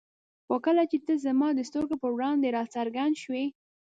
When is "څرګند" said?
2.75-3.13